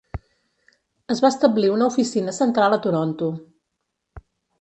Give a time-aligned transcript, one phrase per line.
[1.15, 3.29] Es va establir una oficina central a Toronto.